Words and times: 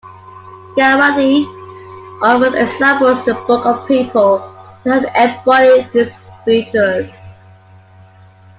Gawande 0.75 1.45
offers 2.23 2.55
examples 2.55 3.19
in 3.19 3.25
the 3.25 3.33
book 3.45 3.67
of 3.67 3.87
people 3.87 4.39
who 4.83 4.89
have 4.89 5.03
embodied 5.15 5.91
these 5.91 6.15
virtues. 6.43 7.11